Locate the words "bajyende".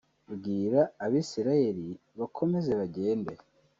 2.79-3.33